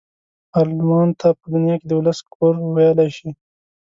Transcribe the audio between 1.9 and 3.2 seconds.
ولس کور ویلای